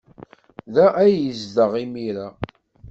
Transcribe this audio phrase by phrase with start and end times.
[0.73, 2.27] Da ay yezdeɣ imir-a.